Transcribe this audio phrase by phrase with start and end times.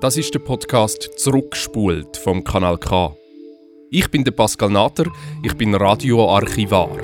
[0.00, 3.14] Das ist der Podcast Zurückspult vom Kanal K.
[3.90, 5.04] Ich bin der Pascal Natter,
[5.42, 6.96] ich bin Radioarchivar.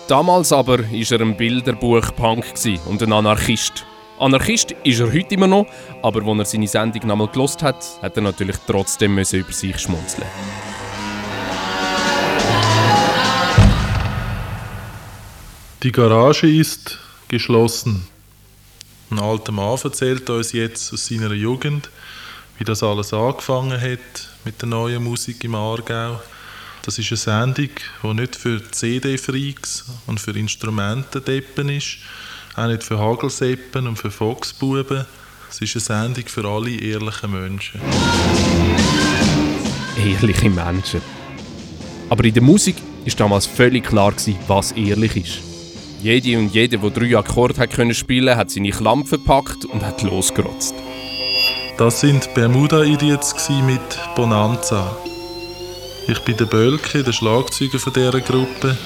[0.06, 2.44] Damals aber war er ein Bilderbuch-Punk
[2.86, 3.84] und ein Anarchist.
[4.20, 5.66] Anarchist ist er heute immer noch,
[6.02, 10.26] aber als er seine Sendung nochmal gelost hat, hat er natürlich trotzdem über sich schmunzeln.
[15.82, 18.11] Die Garage ist geschlossen.
[19.12, 21.90] Ein alter Mann erzählt uns jetzt aus seiner Jugend,
[22.56, 26.18] wie das alles angefangen hat mit der neuen Musik im Aargau.
[26.80, 27.68] Das ist eine Sendung,
[28.02, 31.98] die nicht für CD-Freaks und für Instrumentendeppen ist,
[32.56, 35.04] auch nicht für Hagelseppen und für Foxbuben.
[35.50, 37.82] Es ist eine Sendung für alle ehrlichen Menschen.
[39.98, 41.02] Ehrliche Menschen.
[42.08, 44.14] Aber in der Musik ist damals völlig klar,
[44.46, 45.51] was ehrlich ist.
[46.02, 50.02] Jede und jede, der drei Akkorde hat können spielen, hat seine Klampe verpackt und hat
[50.02, 50.74] losgerotzt.
[51.78, 53.80] Das sind Bermuda Idiots mit
[54.16, 54.96] Bonanza.
[56.08, 58.76] Ich bin der Bölke, der Schlagzeuger von dieser Gruppe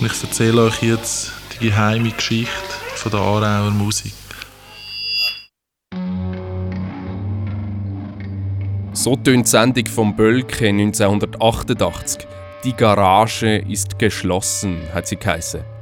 [0.00, 2.50] und ich erzähle euch jetzt die geheime Geschichte
[2.96, 4.12] von der Aarauer Musik.
[8.92, 12.26] So tönt die Sendung vom Bölke 1988.
[12.64, 15.73] Die Garage ist geschlossen, hat sie geheißen.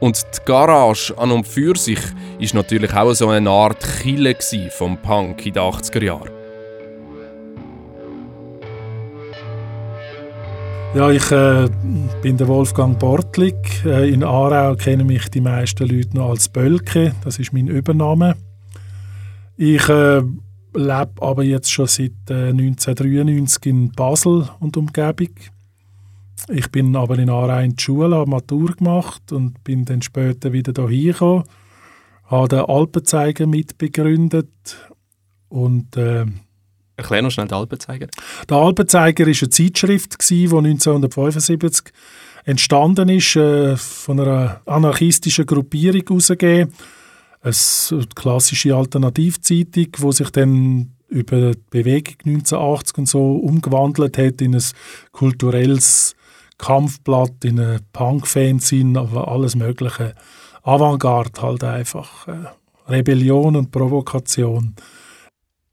[0.00, 2.00] Und die Garage an und für sich
[2.38, 4.36] ist natürlich auch so eine Art Kille
[4.70, 6.36] vom Punk in den 80er Jahren.
[10.94, 11.68] Ja, ich äh,
[12.22, 13.84] bin der Wolfgang Bortlik.
[13.84, 17.14] Äh, in Aarau kennen mich die meisten Leute noch als Bölke.
[17.22, 18.34] Das ist mein Übername.
[19.58, 20.22] Ich äh,
[20.74, 25.34] lebe aber jetzt schon seit 1993 äh, in Basel und Umgebung.
[26.48, 30.88] Ich bin aber in Aarau die Schule, habe Matur gemacht und bin dann später wieder
[30.88, 31.44] hier gekommen.
[32.24, 34.48] Habe den Alpenzeiger mitbegründet
[35.48, 36.26] und äh,
[36.96, 38.06] Erklär noch schnell den Alpenzeiger.
[38.48, 41.92] Der Alpenzeiger war eine Zeitschrift, die 1975
[42.44, 46.72] entstanden ist, äh, von einer anarchistischen Gruppierung herausgegeben.
[47.42, 54.54] Eine klassische Alternativzeitung, die sich dann über die Bewegung 1980 und so umgewandelt hat in
[54.54, 54.64] ein
[55.12, 56.15] kulturelles
[56.58, 60.14] Kampfblatt, in einem Punk-Fanzine, aber alles Mögliche.
[60.62, 62.26] Avantgarde halt einfach.
[62.28, 62.46] Äh,
[62.88, 64.74] Rebellion und Provokation.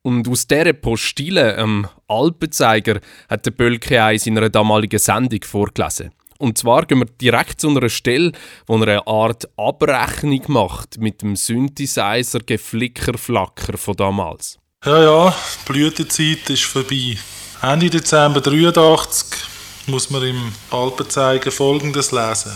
[0.01, 2.99] Und aus dieser Postille, ähm, Alpenzeiger,
[3.29, 6.11] hat der Bölke auch in seiner damaligen Sendung vorgelesen.
[6.39, 8.33] Und zwar gehen wir direkt zu einer Stelle,
[8.67, 14.59] wo er eine Art Abrechnung macht mit dem Synthesizer Geflickerflacker von damals.
[14.83, 17.17] Ja, ja, die Blütezeit ist vorbei.
[17.61, 19.52] Ende Dezember 1983
[19.87, 22.51] muss man im Alpenzeiger Folgendes lesen.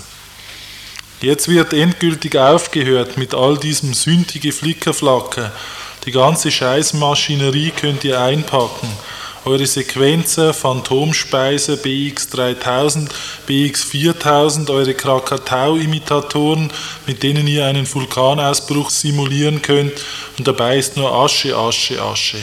[1.21, 5.51] Jetzt wird endgültig aufgehört mit all diesem sündige Flickerflacker.
[6.05, 8.87] Die ganze Scheißmaschinerie könnt ihr einpacken.
[9.43, 13.07] Eure Sequenzer, Phantomspeise, BX3000,
[13.47, 16.69] BX4000, eure Krakatau-Imitatoren,
[17.07, 19.93] mit denen ihr einen Vulkanausbruch simulieren könnt
[20.37, 22.39] und dabei ist nur Asche, Asche, Asche.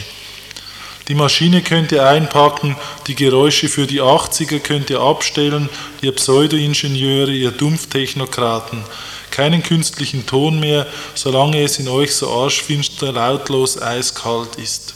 [1.09, 5.69] Die Maschine könnt ihr einpacken, die Geräusche für die 80er könnt ihr abstellen,
[6.01, 8.83] ihr Pseudo-Ingenieure, ihr Dumpftechnokraten.
[9.31, 14.95] Keinen künstlichen Ton mehr, solange es in euch so arschfinster, lautlos, eiskalt ist.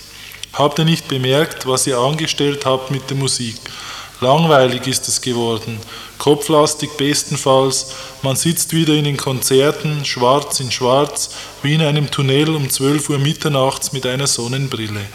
[0.54, 3.56] Habt ihr nicht bemerkt, was ihr angestellt habt mit der Musik?
[4.20, 5.78] Langweilig ist es geworden,
[6.16, 11.30] kopflastig bestenfalls, man sitzt wieder in den Konzerten, schwarz in schwarz,
[11.62, 15.06] wie in einem Tunnel um 12 Uhr mitternachts mit einer Sonnenbrille.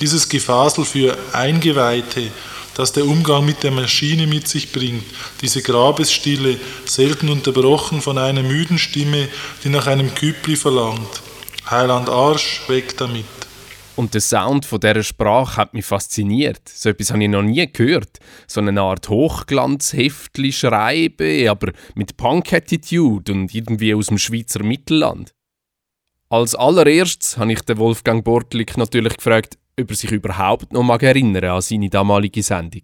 [0.00, 2.30] Dieses Gefasel für Eingeweihte,
[2.74, 5.04] das der Umgang mit der Maschine mit sich bringt,
[5.42, 9.28] diese Grabesstille, selten unterbrochen von einer müden Stimme,
[9.62, 11.20] die nach einem Küppli verlangt.
[11.68, 13.26] Heiland Arsch, weg damit.
[13.94, 16.66] Und der Sound von dieser Sprache hat mich fasziniert.
[16.66, 18.20] So etwas habe ich noch nie gehört.
[18.46, 25.34] So eine Art Hochglanzheftli schreiben, aber mit Punk-Attitude und irgendwie aus dem Schweizer Mittelland.
[26.30, 31.02] Als allererstes habe ich den Wolfgang Bortlik natürlich gefragt, ob er sich überhaupt noch mag
[31.02, 32.82] erinnern an seine damalige Sendung.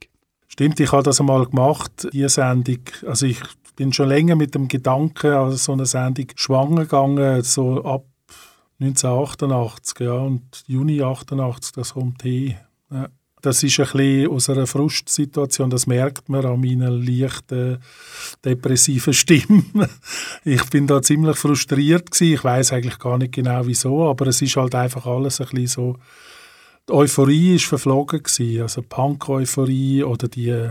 [0.49, 2.81] Stimmt, ich habe das einmal gemacht, diese Sendung.
[3.07, 3.41] Also ich
[3.77, 8.07] bin schon länger mit dem Gedanken an so eine Sendung schwanger gegangen, so ab
[8.81, 12.57] 1988 ja, und Juni 88, das kommt hin.
[12.91, 13.09] Ja.
[13.43, 17.79] Das ist ein bisschen aus einer Frustsituation, das merkt man an meiner leichten
[18.45, 19.63] depressiven Stimme.
[20.45, 22.35] ich bin da ziemlich frustriert gewesen.
[22.35, 25.67] Ich weiß eigentlich gar nicht genau wieso, aber es ist halt einfach alles ein bisschen
[25.67, 25.97] so.
[26.89, 30.71] Die Euphorie ist verflogen gewesen, also Punk-Euphorie oder die,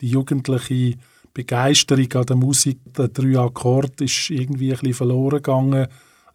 [0.00, 0.98] die jugendliche
[1.32, 5.88] Begeisterung an der Musik, der drei Akkorde ist irgendwie ein bisschen verloren gegangen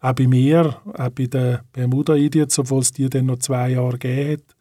[0.04, 3.98] auch bei mir, auch bei den Bermuda Idiots, obwohl es die dann noch zwei Jahre
[3.98, 4.56] gegeben hat.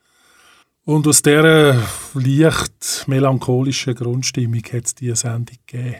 [0.85, 5.97] Und aus dieser leicht melancholischen Grundstimmung hat es diese Sendung gegeben.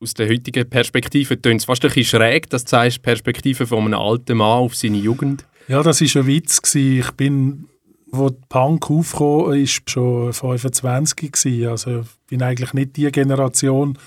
[0.00, 3.84] Aus der heutigen Perspektive tönt es fast ein bisschen schräg, dass du sagst, Perspektive von
[3.84, 5.44] einem alten Mann auf seine Jugend.
[5.68, 6.74] Ja, das war ein Witz.
[6.74, 7.68] Ich bin,
[8.12, 11.68] wo Punk aufkam, ist schon 25 gewesen.
[11.68, 13.98] Also ich bin eigentlich nicht die Generation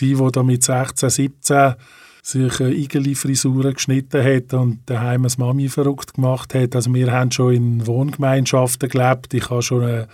[0.00, 1.74] die da mit 16, 17
[2.20, 6.74] sich Igeli-Frisuren geschnitten hat und daheim eine Mami verrückt gemacht hat.
[6.74, 9.32] Also wir haben schon in Wohngemeinschaften gelebt.
[9.32, 10.08] Ich habe schon eine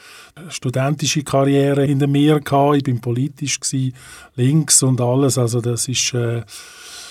[0.48, 2.76] studentische Karriere hinter mir gehabt.
[2.76, 3.94] Ich bin politisch gewesen,
[4.34, 5.38] links und alles.
[5.38, 6.42] Also das ist äh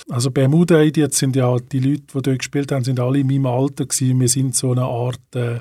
[0.09, 3.45] also Bermuda Idiots sind ja die Leute, die dort gespielt haben, sind alle in meinem
[3.45, 4.19] Alter gewesen.
[4.19, 5.59] Wir sind so eine Art äh,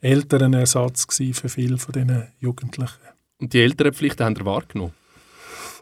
[0.00, 2.98] älteren Ersatz für viele von diesen Jugendlichen.
[3.40, 4.92] Und die älteren Pflichten haben ihr wahrgenommen?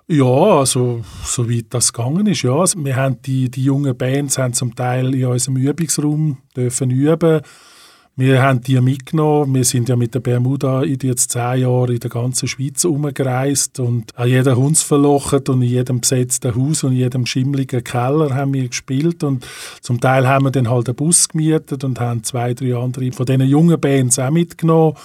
[0.08, 2.54] Ja, also soweit das gegangen ist, ja.
[2.54, 7.40] Also, wir haben die, die jungen Bands haben zum Teil in unserem Übungsraum dürfen üben.
[8.18, 9.54] Wir haben die mitgenommen.
[9.54, 13.78] Wir sind ja mit der Bermuda in jetzt zehn Jahren in der ganzen Schweiz umgereist
[13.78, 18.34] und an jedem Hund verlocht und in jedem besetzten Haus und in jedem schimmligen Keller
[18.34, 19.46] haben wir gespielt und
[19.82, 23.26] zum Teil haben wir dann halt einen Bus gemietet und haben zwei, drei andere von
[23.26, 24.96] diesen jungen Bands auch mitgenommen.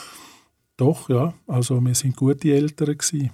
[0.77, 3.31] Doch, ja, also wir sind gute Eltern gewesen.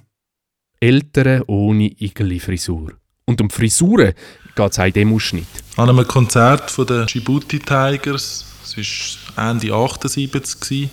[0.80, 2.94] Eltern ohne Igeli-Frisur.
[3.25, 4.13] Und um Frisuren
[4.56, 5.47] geht es auch in diesem Ausschnitt.
[5.75, 10.89] An einem Konzert von den Djibouti Tigers, es war Ende 78,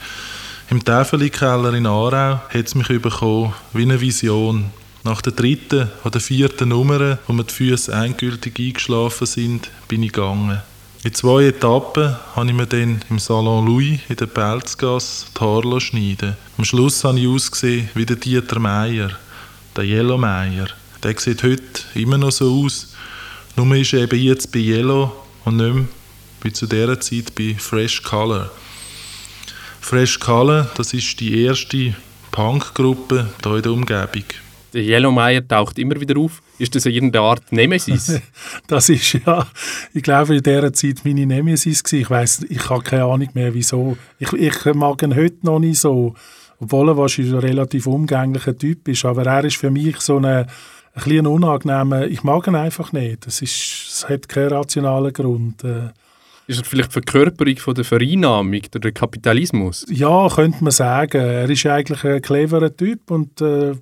[0.70, 4.70] im Täfeli-Keller in Aarau, hat es mich bekommen, wie eine Vision.
[5.02, 10.12] Nach der dritten oder vierten Nummer, wo mir die Füße endgültig eingeschlafen sind, bin ich
[10.12, 10.62] gegangen.
[11.02, 15.78] In zwei Etappen habe ich mir dann im Salon Louis in der Pelzgasse die Haare
[15.78, 19.10] schneiden Am Schluss habe ich ausgesehen wie der Dieter Meier
[19.76, 20.68] der Yellow Meyer.
[21.02, 22.94] Der sieht heute immer noch so aus.
[23.56, 25.12] Nur ist er eben jetzt bei Yellow
[25.44, 25.84] und nicht mehr
[26.44, 28.50] wie zu dieser Zeit bei Fresh Color.
[29.80, 31.94] Fresh Color, das ist die erste
[32.30, 34.24] Punkgruppe hier in der Umgebung.
[34.72, 36.42] Der Yellow Meyer taucht immer wieder auf.
[36.58, 38.20] Ist das irgendeine Art Nemesis?
[38.66, 39.46] das ist ja,
[39.92, 42.02] ich glaube, in dieser Zeit meine Nemesis gewesen.
[42.02, 43.96] Ich weiß, ich habe keine Ahnung mehr, wieso.
[44.18, 46.14] Ich, ich mag ihn heute noch nicht so
[46.60, 50.46] obwohl er wahrscheinlich ein relativ umgänglicher Typ ist, aber er ist für mich so eine,
[50.94, 55.62] ein bisschen unangenehmer, ich mag ihn einfach nicht, das, ist, das hat keinen rationalen Grund.
[56.46, 59.86] Ist er vielleicht die Verkörperung von der Vereinnahmung, der Kapitalismus?
[59.88, 61.20] Ja, könnte man sagen.
[61.20, 63.74] Er ist eigentlich ein cleverer Typ und äh,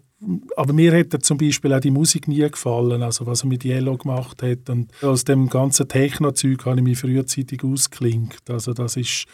[0.57, 3.65] aber mir hat er zum Beispiel auch die Musik nie gefallen, also was er mit
[3.65, 4.71] Yellow gemacht hat.
[4.71, 8.49] Und aus dem ganzen Techno-Zeug habe ich mich frühzeitig ausgeklinkt.
[8.49, 9.27] Also das ist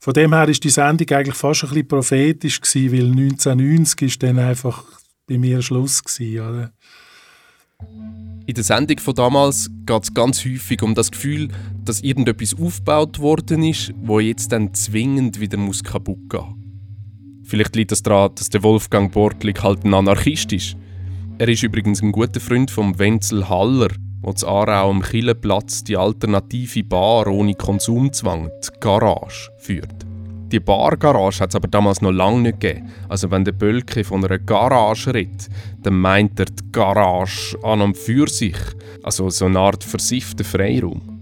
[0.00, 4.22] von dem her ist die Sendung eigentlich fast ein bisschen prophetisch gewesen, weil 1990 ist
[4.22, 4.84] dann einfach
[5.26, 6.72] bei mir Schluss gewesen, oder?
[8.46, 11.48] In der Sendung von damals geht es ganz häufig um das Gefühl,
[11.88, 17.42] dass irgendetwas aufgebaut worden ist, wo jetzt dann zwingend wieder muss kaputt gehen.
[17.44, 20.76] Vielleicht liegt das daran, dass der Wolfgang Bortlik halt ein Anarchist ist.
[21.38, 23.88] Er ist übrigens ein guter Freund von Wenzel Haller,
[24.20, 30.04] wo zu Aarau am Killenplatz die alternative Bar ohne Konsumzwang, die Garage, führt.
[30.50, 32.90] Die Bar-Garage hat es aber damals noch lange nicht gegeben.
[33.08, 35.48] Also wenn der Bölke von einer Garage redet,
[35.82, 38.56] dann meint er die Garage an und für sich.
[39.02, 41.17] Also so eine Art versiffter Freiraum.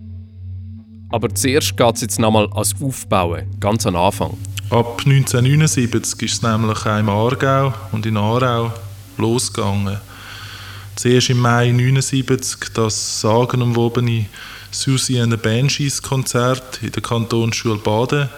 [1.10, 4.36] Aber zuerst geht es jetzt nochmal als Aufbauen, ganz am Anfang.
[4.70, 8.72] Ab 1979 ist es nämlich auch im Aargau und in Aarau
[9.16, 9.98] losgegangen.
[10.96, 14.26] Zuerst im Mai 1979 das sagenumwobene
[14.72, 18.28] Susie and the Banshees Konzert in der Kantonsschule Baden.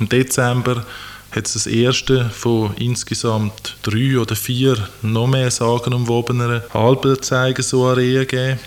[0.00, 0.86] Im Dezember
[1.30, 8.26] hat es das erste von insgesamt drei oder vier noch mehr sagenumwobeneren Albenzeige so Arenen
[8.26, 8.58] gegeben.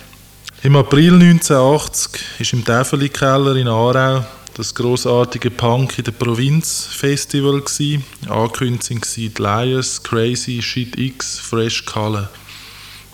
[0.63, 6.85] Im April 1980 ist im Täfeli Keller in Aarau das großartige Punk in der Provinz
[6.85, 7.99] Festival gsi.
[8.29, 12.29] Angekündigt die Liars, Crazy, Shit X, Fresh Color.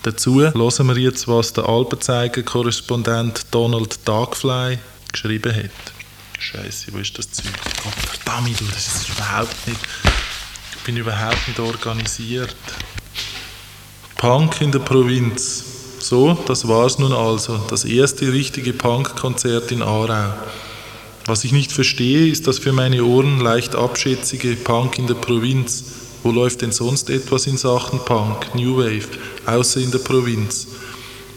[0.03, 4.79] Dazu hören wir jetzt, was der Alpenzeiger-Korrespondent Donald Dagfly
[5.13, 5.93] geschrieben hat.
[6.39, 7.45] Scheiße, wo ist das Zeug?
[7.81, 9.79] Gott verdammt, das ist überhaupt nicht.
[10.75, 12.57] Ich bin überhaupt nicht organisiert.
[14.17, 15.76] Punk in der Provinz.
[15.99, 17.59] So, das war's nun also.
[17.69, 20.33] Das erste richtige Punk-Konzert in Aarau.
[21.25, 25.83] Was ich nicht verstehe, ist das für meine Ohren leicht abschätzige Punk in der Provinz.
[26.23, 29.07] Wo läuft denn sonst etwas in Sachen Punk, New Wave,
[29.45, 30.67] außer in der Provinz?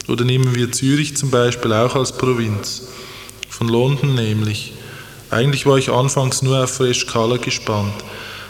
[0.07, 2.83] Oder nehmen wir Zürich zum Beispiel auch als Provinz.
[3.49, 4.73] Von London nämlich.
[5.29, 7.93] Eigentlich war ich anfangs nur auf Fresh Color gespannt.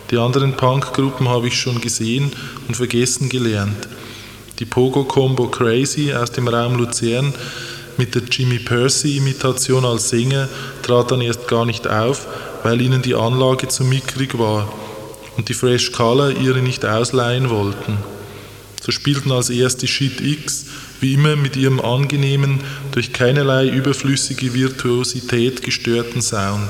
[0.09, 2.31] Die anderen Punk-Gruppen habe ich schon gesehen
[2.67, 3.87] und vergessen gelernt.
[4.61, 7.33] Die Pogo-Combo Crazy aus dem Raum Luzern
[7.97, 10.47] mit der Jimmy Percy-Imitation als Sänger
[10.83, 12.27] trat dann erst gar nicht auf,
[12.61, 14.71] weil ihnen die Anlage zu mickrig war
[15.35, 17.97] und die Fresh Color ihre nicht ausleihen wollten.
[18.81, 20.67] So spielten als erste Shit X
[20.99, 22.59] wie immer mit ihrem angenehmen,
[22.91, 26.69] durch keinerlei überflüssige Virtuosität gestörten Sound,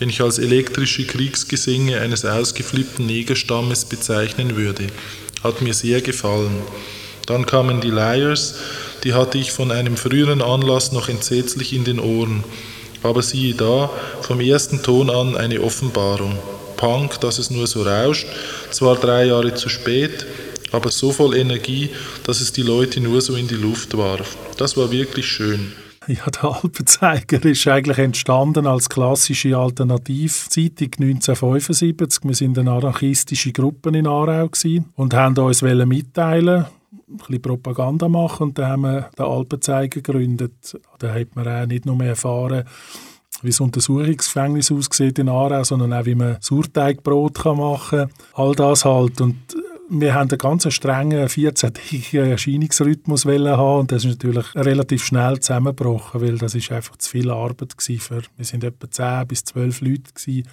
[0.00, 4.86] den ich als elektrische Kriegsgesänge eines ausgeflippten Negerstammes bezeichnen würde.
[5.42, 6.62] Hat mir sehr gefallen.
[7.30, 8.56] Dann kamen die Liars,
[9.04, 12.42] die hatte ich von einem früheren Anlass noch entsetzlich in den Ohren.
[13.04, 13.88] Aber siehe da,
[14.20, 16.36] vom ersten Ton an eine Offenbarung.
[16.76, 18.26] Punk, dass es nur so rauscht,
[18.72, 20.26] zwar drei Jahre zu spät,
[20.72, 21.90] aber so voll Energie,
[22.24, 24.36] dass es die Leute nur so in die Luft warf.
[24.56, 25.70] Das war wirklich schön.
[26.08, 32.24] Ja, der Alpenzeiger ist eigentlich entstanden als klassische Alternativzeitung 1975.
[32.24, 34.50] Wir sind eine anarchistische Gruppe in Aarau
[34.96, 36.66] und haben uns mitteilen
[37.16, 40.78] bisschen Propaganda machen und dann haben wir den Alpenzeiger gegründet.
[40.98, 42.64] Da hat man auch nicht nur erfahren,
[43.42, 48.10] wie das Untersuchungsgefängnis aussieht in Aarau, sondern auch, wie man Sauerteigbrot machen kann.
[48.34, 49.20] All das halt.
[49.20, 49.36] Und
[49.90, 56.20] wir haben einen ganz strengen 14-tägigen Erscheinungsrhythmus haben und das ist natürlich relativ schnell zusammengebrochen,
[56.20, 60.12] weil das ist einfach zu viel Arbeit für, wir sind etwa 10 bis 12 Leute
[60.14, 60.48] gewesen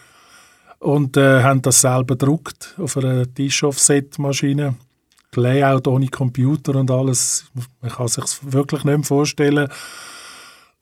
[0.79, 4.75] und äh, haben das selber gedruckt auf einer Tisch-Offset-Maschine.
[5.35, 9.67] Layout ohne Computer und alles, man kann sich wirklich nicht mehr vorstellen.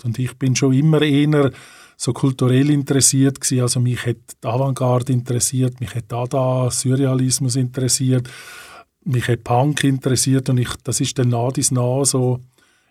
[0.03, 1.51] Und ich bin schon immer eher
[1.97, 3.61] so kulturell interessiert gewesen.
[3.61, 8.29] Also mich hat die Avantgarde interessiert, mich hat Dada, Surrealismus interessiert,
[9.03, 12.39] mich hat Punk interessiert und ich, das ist dann nah dies nah so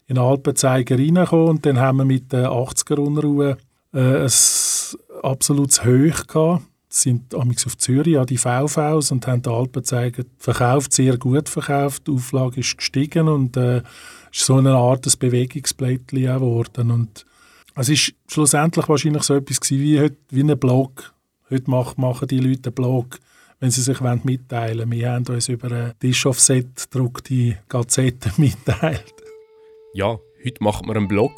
[0.06, 3.56] in Alpenzeiger reingekommen und dann haben wir mit der 80er Unruhe
[3.92, 4.30] äh, ein
[5.22, 6.62] absolutes Höch gehabt
[6.94, 12.06] sind auf Zürich an die VVs und haben die Alpenzeiger verkauft, sehr gut verkauft.
[12.06, 13.82] Die Auflage ist gestiegen und äh,
[14.32, 16.90] ist so eine Art Bewegungsblättchen geworden.
[16.90, 17.26] Und
[17.74, 21.12] es ist schlussendlich wahrscheinlich so etwas wie, heute, wie ein Blog.
[21.50, 23.18] Heute machen die Leute einen Blog,
[23.58, 24.92] wenn sie sich mitteilen wollen.
[24.92, 29.14] Wir haben uns über eine Tisch-Offset gedruckte Gazette mitteilt.
[29.94, 31.32] Ja, heute macht man einen Blog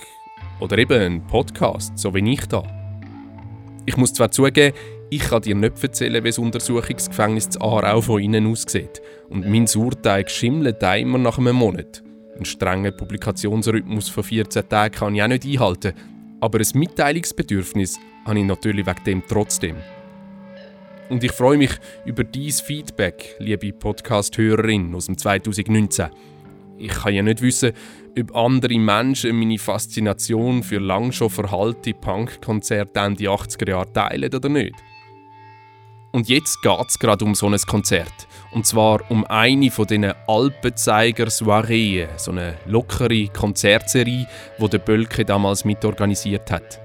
[0.60, 2.62] oder eben einen Podcast, so wie ich da.
[3.86, 4.74] Ich muss zwar zugeben,
[5.08, 9.00] ich kann dir nicht erzählen, wie das Untersuchungsgefängnis zu Aarau von innen aussieht.
[9.28, 12.02] Und mein Sauerteig schimmelt immer nach einem Monat.
[12.34, 15.94] Einen strengen Publikationsrhythmus von 14 Tagen kann ich auch nicht einhalten.
[16.40, 19.76] Aber ein Mitteilungsbedürfnis habe ich natürlich wegen dem trotzdem.
[21.08, 21.70] Und ich freue mich
[22.04, 26.08] über dein Feedback, liebe Podcast-Hörerin aus dem 2019.
[26.78, 27.72] Ich kann ja nicht wissen,
[28.18, 34.48] ob andere Menschen meine Faszination für lang schon verhalte Punkkonzerte Ende 80er Jahre teilen oder
[34.48, 34.74] nicht.
[36.16, 38.26] Und jetzt geht es gerade um so ein Konzert.
[38.50, 44.26] Und zwar um eine von diesen Alpenzeiger-Soireen, so eine lockere Konzertserie,
[44.58, 46.80] die der Bölke damals mitorganisiert hat.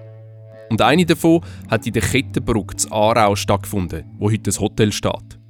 [0.69, 5.40] Und eine davon hat in der Kettenbrücke zu Aarau stattgefunden, wo heute das Hotel steht.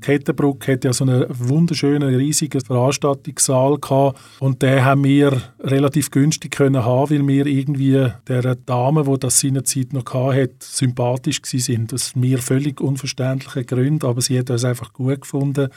[0.00, 6.52] Kettenbruck hat ja so einen wunderschönen, riesigen Veranstaltungssaal gehabt und den haben wir relativ günstig
[6.52, 11.92] können haben, weil wir irgendwie der Dame, die das seinerzeit noch hatte, sympathisch sind.
[11.92, 15.68] Das sind mir völlig unverständliche Gründe, aber sie hat uns einfach gut gefunden.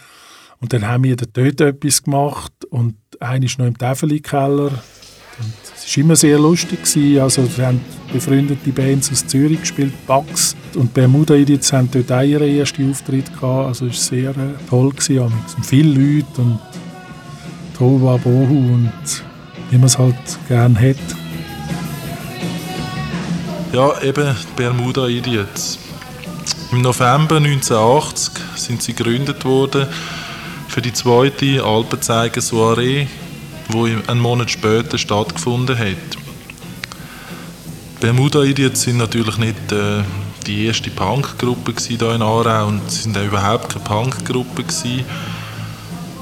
[0.59, 3.77] Und dann haben wir dort etwas gemacht und einer ist noch im
[5.75, 6.83] Es war immer sehr lustig.
[6.83, 7.19] Gewesen.
[7.19, 7.81] Also, wir haben
[8.11, 13.25] befreundete Bands aus Zürich gespielt, Bugs und Bermuda Idiots haben dort auch ihren ersten Auftritt
[13.33, 13.67] gehabt.
[13.67, 14.89] Also es war sehr äh, toll.
[14.91, 15.19] Gewesen.
[15.19, 16.59] Und viele Leute und
[17.77, 18.91] Tova Bohu und
[19.69, 20.15] wie man es halt
[20.47, 20.97] gerne hat.
[23.73, 25.79] Ja, eben Bermuda Idiots.
[26.71, 29.87] Im November 1980 sind sie gegründet worden
[30.67, 33.07] für die zweite Alpenzeiger Soiree
[33.73, 36.17] wo einen Monat später stattgefunden hat.
[37.99, 40.03] Bermuda Idiots sind natürlich nicht äh,
[40.47, 44.63] die erste Punkgruppe hier in Aarau und sie sind auch überhaupt keine Punkgruppe.
[44.71, 45.03] Sie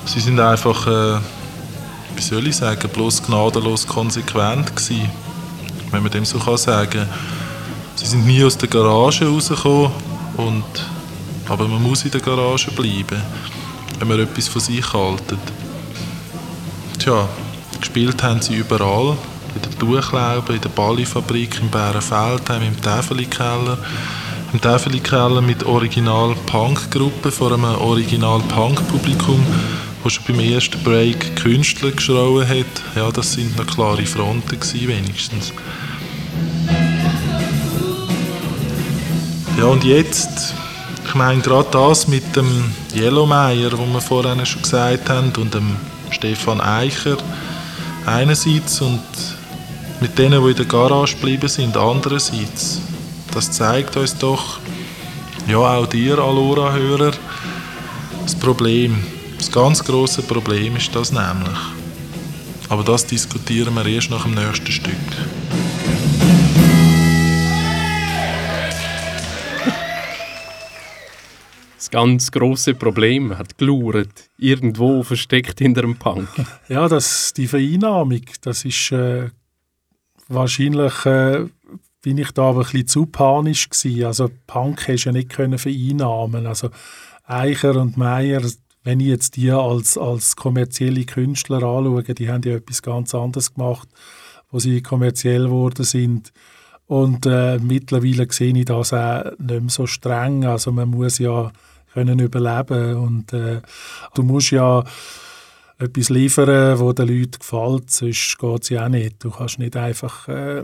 [0.06, 1.20] sind einfach, äh,
[2.16, 5.10] wie soll ich sagen, bloß gnadenlos konsequent gewesen,
[5.92, 7.08] wenn man dem so kann sagen.
[7.96, 9.92] Sie sind nie aus der Garage rausgekommen
[10.38, 10.66] und
[11.48, 13.22] aber man muss in der Garage bleiben,
[13.98, 15.40] wenn man etwas von sich haltet.
[17.00, 17.30] Tja,
[17.80, 19.18] gespielt haben sie überall.
[19.56, 23.78] In der Tuchlaube, in der Ballifabrik, im Bärenfeldheim, im Täfeli-Keller.
[24.52, 29.42] Im Täfeli-Keller mit Original-Punk-Gruppe vor einem Original-Punk-Publikum,
[30.04, 32.66] wo schon beim ersten Break Künstler geschrauen hat.
[32.98, 35.54] Ja, das sind noch klare Fronten gewesen, wenigstens.
[39.58, 40.54] Ja, und jetzt
[41.10, 45.76] ich meine, gerade das mit dem Yellowmeyer, wo wir vorhin schon gesagt haben, und dem
[46.12, 47.18] Stefan Eicher
[48.06, 49.02] einerseits und
[50.02, 52.82] mit denen, die in der Garage geblieben sind, andererseits.
[53.34, 54.60] Das zeigt uns doch,
[55.48, 57.12] ja auch dir, Alora-Hörer,
[58.24, 59.04] das Problem.
[59.38, 61.58] Das ganz große Problem ist das nämlich.
[62.70, 64.96] Aber das diskutieren wir erst nach dem nächsten Stück.
[71.92, 76.28] Das ganz große Problem hat gelauert, irgendwo versteckt hinter dem Punk.
[76.70, 79.30] Ja, das, die Vereinnahmung, das ist äh,
[80.28, 81.48] wahrscheinlich, äh,
[82.04, 84.06] bin ich da aber ein bisschen zu panisch gewesen.
[84.06, 86.46] Also Punk hast du ja nicht können vereinnahmen.
[86.46, 86.70] Also
[87.26, 88.44] Eicher und Meier,
[88.84, 93.56] wenn ich jetzt die als, als kommerzielle Künstler anschaue, die haben ja etwas ganz anderes
[93.56, 93.90] gemacht,
[94.52, 96.32] wo sie kommerziell geworden sind.
[96.86, 100.46] Und äh, mittlerweile sehe ich das auch nicht mehr so streng.
[100.46, 101.52] Also man muss ja
[101.94, 103.62] können überleben und äh,
[104.14, 104.84] du musst ja
[105.78, 109.24] etwas liefern, wo den Leuten gefällt, sonst geht es ja auch nicht.
[109.24, 110.28] Du kannst nicht einfach...
[110.28, 110.64] Äh,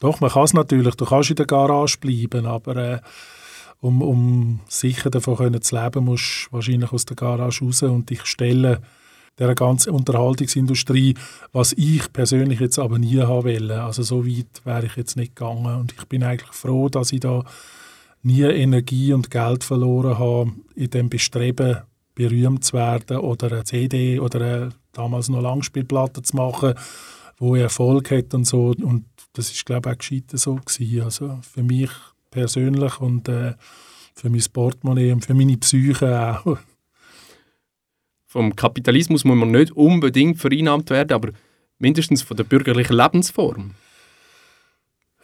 [0.00, 3.00] doch, man kann es natürlich, du kannst in der Garage bleiben, aber äh,
[3.80, 8.10] um, um sicher davon können zu leben, musst du wahrscheinlich aus der Garage raus und
[8.10, 8.78] dich stellen
[9.38, 11.14] der ganzen Unterhaltungsindustrie,
[11.52, 13.70] was ich persönlich jetzt aber nie haben will.
[13.72, 17.20] Also so weit wäre ich jetzt nicht gegangen und ich bin eigentlich froh, dass ich
[17.20, 17.44] da
[18.24, 21.78] nie Energie und Geld verloren habe in dem Bestreben,
[22.14, 26.74] berühmt zu werden oder eine CD oder eine, damals noch Langspielplatte zu machen,
[27.38, 28.74] wo Erfolg hat und so.
[28.80, 31.02] Und das ist, glaube ich, auch gescheiter so gewesen.
[31.02, 31.90] Also für mich
[32.30, 33.54] persönlich und äh,
[34.14, 36.58] für mein Portemonnaie und für meine Psyche auch.
[38.26, 41.30] Vom Kapitalismus muss man nicht unbedingt vereinnahmt werden, aber
[41.78, 43.74] mindestens von der bürgerlichen Lebensform.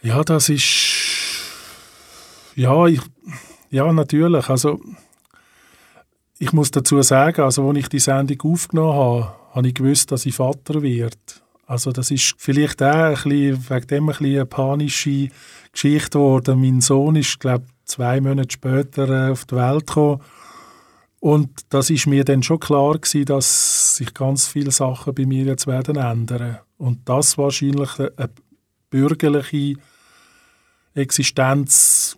[0.01, 0.90] Ja, das ist
[2.55, 3.01] ja, ich,
[3.69, 4.49] ja, natürlich.
[4.49, 4.81] Also,
[6.39, 10.25] ich muss dazu sagen, also, als ich die Sendung aufgenommen habe, habe ich gewusst, dass
[10.25, 11.17] ich Vater werde.
[11.71, 15.29] Also das ist vielleicht auch ein bisschen, wegen dem ein bisschen eine panische
[15.71, 16.59] Geschichte geworden.
[16.59, 20.21] Mein Sohn ist, glaube zwei Monate später äh, auf die Welt gekommen.
[21.21, 25.45] Und das ist mir dann schon klar gewesen, dass sich ganz viele Sachen bei mir
[25.45, 26.59] jetzt werden ändern.
[26.77, 28.29] Und das wahrscheinlich eine
[28.89, 29.79] bürgerliche
[30.93, 32.17] Existenz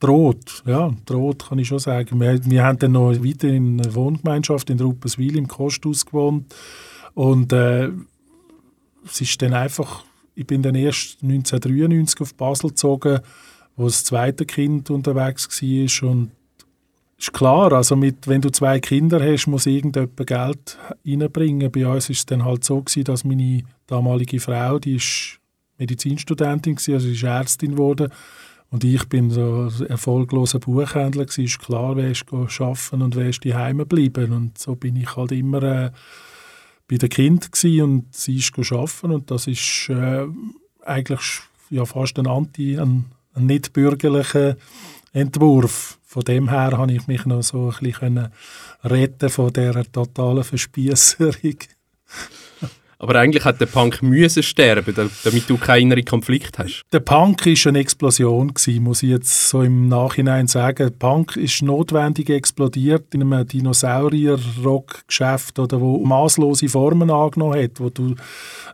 [0.00, 0.62] droht.
[0.66, 2.20] Ja, droht kann ich schon sagen.
[2.20, 6.54] Wir, wir haben dann noch weiter in einer Wohngemeinschaft in Rupperswil im Kosthaus gewohnt
[7.14, 7.90] und äh,
[9.04, 13.20] es ist dann einfach, ich bin dann erst 1993 auf Basel gezogen,
[13.76, 16.30] wo das zweite Kind unterwegs war und
[17.18, 21.70] ist klar, also mit, wenn du zwei Kinder hast, muss irgendjemand Geld reinbringen.
[21.72, 25.40] Bei uns ist es dann halt so gewesen, dass meine damalige Frau, die ist
[25.78, 28.12] Medizinstudentin gewesen, also ist Ärztin geworden,
[28.70, 33.28] und ich bin so ein erfolgloser Buchhändler, Es ist klar, wer ist arbeiten und wer
[33.28, 34.32] ist daheim geblieben.
[34.32, 35.90] Und so bin ich halt immer äh,
[36.86, 40.26] bei den Kind und sie ist arbeiten und das ist äh,
[40.84, 44.56] eigentlich ja, fast ein anti, ein, ein nicht bürgerlicher
[45.12, 45.98] Entwurf.
[46.04, 48.28] Von dem her habe ich mich noch so ein bisschen
[48.84, 51.58] retten von dieser totalen Verspießerung.
[53.00, 56.82] Aber eigentlich hat der Punk müssen sterben, damit du keinen inneren Konflikt hast.
[56.92, 60.88] Der Punk ist eine Explosion gewesen, muss ich jetzt so im Nachhinein sagen.
[60.88, 67.88] Der Punk ist notwendig explodiert in einem Dinosaurier-Rock-Geschäft oder wo maßlose Formen angenommen hat, wo
[67.88, 68.16] du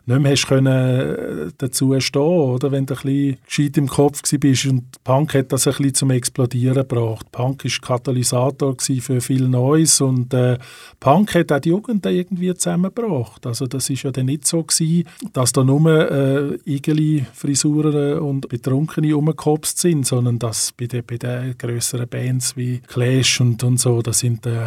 [0.07, 4.21] nicht mehr hast können äh, dazu stehen, oder wenn du ein bisschen gescheit im Kopf
[4.39, 7.31] bist und Punk hat das ein bisschen zum Explodieren gebracht.
[7.31, 10.57] Punk ist Katalysator für viel Neues und äh,
[10.99, 13.45] Punk hat auch die Jugend irgendwie zusammengebracht.
[13.45, 19.13] Also das ist ja dann nicht so gewesen, dass da nur äh, Igeli-Frisuren und Betrunkene
[19.13, 24.01] rumgekopst sind, sondern dass bei den, bei den grösseren Bands wie Clash und, und so,
[24.01, 24.61] da sind äh,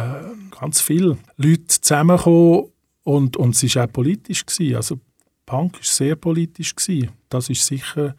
[0.59, 2.65] ganz viele Leute zusammengekommen
[3.03, 4.45] und, und es war auch politisch.
[4.45, 4.75] Gewesen.
[4.75, 4.99] Also
[5.45, 6.75] Punk war sehr politisch.
[6.75, 7.09] Gewesen.
[7.29, 8.15] Das ist sicher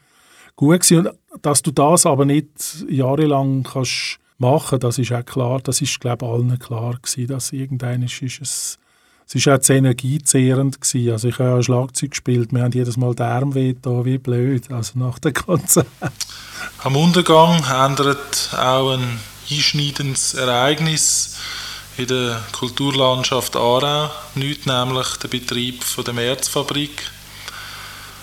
[0.56, 1.06] gut gewesen.
[1.06, 5.60] Und dass du das aber nicht jahrelang kannst machen, das ist auch klar.
[5.60, 8.78] Das ist, glaube ich, allen klar gewesen, dass irgendein ist es
[9.38, 10.80] es war auch zu energiezehrend.
[10.80, 11.12] Gewesen.
[11.12, 14.70] Also ich habe ja Schlagzeug gespielt, wir haben jedes Mal den Arm da, wie blöd,
[14.70, 15.86] also nach der Konzert.
[16.82, 21.36] Am Untergang ändert auch ein einschneidendes Ereignis
[21.96, 27.10] in der Kulturlandschaft Aarau, nicht nämlich der Betrieb von der Märzfabrik.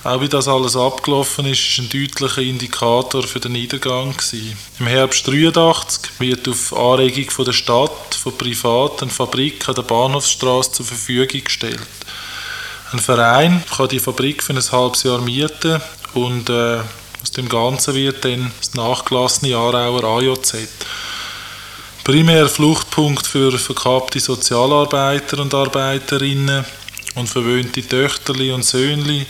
[0.03, 4.57] Auch wie das alles abgelaufen ist, ist ein deutlicher Indikator für den Niedergang gewesen.
[4.79, 10.71] Im Herbst 83 wird auf Anregung von der Stadt, von privaten Fabrik an der Bahnhofsstraße
[10.71, 11.88] zur Verfügung gestellt.
[12.93, 15.81] Ein Verein kann die Fabrik für ein halbes Jahr mieten
[16.13, 16.79] und äh,
[17.21, 20.67] aus dem Ganzen wird dann das nachgelassene Aarauer AJZ.
[22.05, 26.63] Primär Fluchtpunkt für verkappte Sozialarbeiter und Arbeiterinnen
[27.15, 29.25] und verwöhnte Töchterli und Söhnli,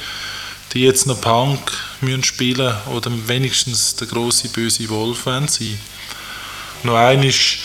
[0.73, 1.59] die jetzt noch Punk
[2.01, 5.79] müssen spielen oder wenigstens der große böse Wolf sein.
[6.83, 7.59] Noch einmal ist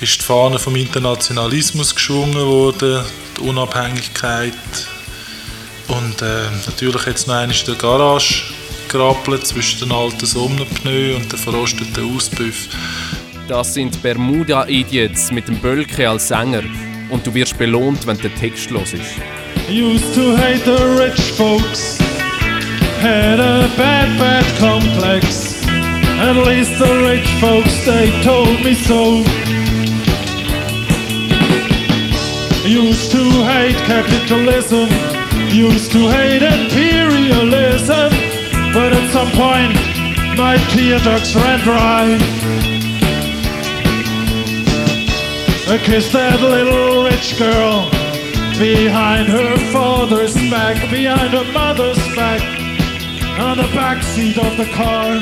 [0.00, 3.04] die Fahne vom Internationalismus geschwungen worden,
[3.36, 4.52] die Unabhängigkeit
[5.88, 8.42] und äh, natürlich jetzt noch einmal der Garage
[8.88, 12.68] gerappelt zwischen den alten Sommerpneu und den verrosteten Auspuff.
[13.48, 16.62] Das sind Bermuda Idiots mit dem Bölke als Sänger
[17.10, 19.16] und du wirst belohnt, wenn der Text los ist.
[19.68, 21.98] Used to hate the rich folks,
[23.02, 25.60] had a bad, bad complex.
[26.22, 29.24] At least the rich folks, they told me so.
[32.64, 34.88] Used to hate capitalism,
[35.50, 38.10] used to hate imperialism.
[38.72, 39.74] But at some point,
[40.38, 42.06] my tear ducts ran dry.
[45.74, 47.90] I kissed that little rich girl
[48.60, 52.61] behind her father's back, behind her mother's back,
[53.40, 55.20] on the back seat of the car.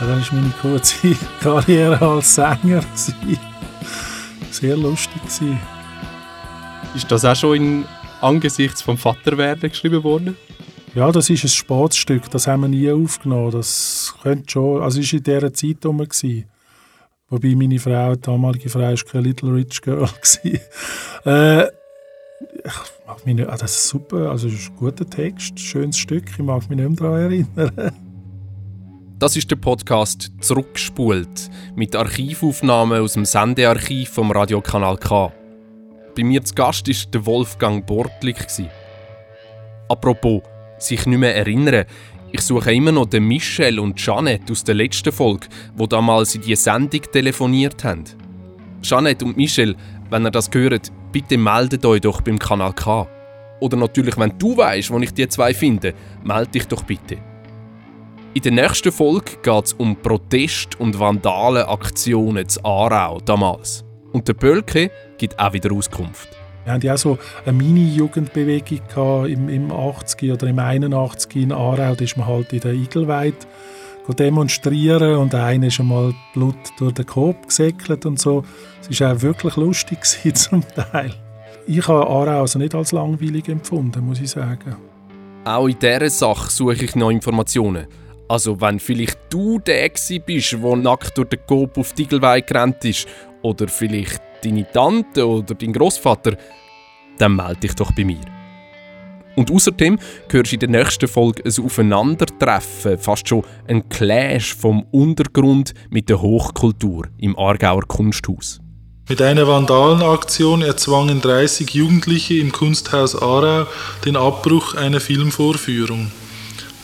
[0.00, 2.82] Ja, das war meine kurze Karriere als Sänger.
[4.50, 5.22] Sehr lustig.
[6.94, 7.84] Ist das auch schon in
[8.20, 10.36] angesichts vom Vaterwerden geschrieben worden?
[10.94, 13.50] Ja, das ist ein Sportstück, das haben wir nie aufgenommen.
[13.50, 15.98] Das könnte schon, also es war in dieser Zeit rum.
[15.98, 16.44] Gewesen.
[17.30, 20.06] Wobei meine Frau, die damalige Frau, war keine Little Rich Girl.
[20.20, 20.60] gewesen.
[21.24, 21.66] äh,
[22.64, 26.24] ich mag mich nicht, ah, das ist super, also ist ein guter Text, schönes Stück,
[26.30, 27.92] ich mag mich nicht mehr daran erinnern.
[29.18, 35.32] Das ist der Podcast Zurückgespult mit Archivaufnahmen aus dem Sendearchiv vom Radiokanal K.
[36.16, 38.68] Bei mir zu Gast war der Wolfgang gewesen.
[39.88, 40.42] Apropos,
[40.78, 41.84] sich nicht mehr erinnern.
[42.32, 45.46] Ich suche immer noch den Michel und Janet aus der letzten Folge,
[45.76, 48.04] wo damals in die Sendung telefoniert haben.
[48.82, 49.76] Janet und Michel,
[50.12, 53.08] wenn ihr das hört, bitte meldet euch doch beim Kanal K.
[53.60, 57.16] Oder natürlich, wenn du weißt, wo ich die zwei finde, melde dich doch bitte.
[58.34, 63.84] In der nächsten Folge geht es um Protest- und Vandalenaktionen zu Aarau damals.
[64.12, 66.28] Und der Bölke gibt auch wieder Auskunft.
[66.64, 71.94] Wir hatten ja auch so eine Mini-Jugendbewegung im, im 80 oder im 81 in Aarau.
[71.94, 73.46] Da ist man halt in der Igelweid
[74.08, 78.44] demonstrieren und einer ist einmal Blut durch den Kopf gesäckelt und so.
[78.88, 81.14] Es war auch wirklich lustig gewesen, zum Teil.
[81.66, 84.76] Ich habe Aarau also nicht als langweilig empfunden, muss ich sagen.
[85.44, 87.86] Auch in dieser Sache suche ich noch Informationen.
[88.28, 92.84] Also wenn vielleicht du der bist, der nackt durch den Coop auf die Igelweih gerannt
[92.84, 93.06] ist,
[93.42, 96.36] oder vielleicht deine Tante oder dein Großvater,
[97.18, 98.41] dann melde dich doch bei mir.
[99.34, 104.84] Und außerdem hörst du in der nächsten Folge ein Aufeinandertreffen, fast schon ein Clash vom
[104.90, 108.60] Untergrund mit der Hochkultur im Aargauer Kunsthaus.
[109.08, 113.66] Mit einer Vandalenaktion erzwangen 30 Jugendliche im Kunsthaus Aarau
[114.04, 116.12] den Abbruch einer Filmvorführung.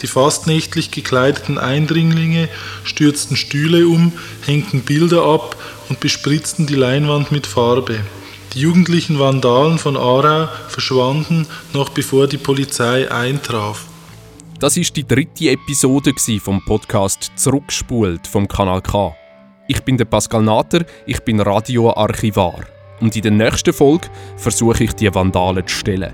[0.03, 2.49] Die fast nächtlich gekleideten Eindringlinge
[2.85, 4.13] stürzten Stühle um,
[4.47, 5.57] hängten Bilder ab
[5.89, 8.01] und bespritzten die Leinwand mit Farbe.
[8.59, 13.87] Die jugendlichen Vandalen von Aarau verschwanden, noch bevor die Polizei eintraf.
[14.59, 19.15] Das ist die dritte Episode vom Podcast Zurückspult vom Kanal K.
[19.69, 22.65] Ich bin der Pascal Nater, ich bin Radioarchivar.
[22.99, 26.13] Und in der nächsten Folge versuche ich die Vandalen zu stellen.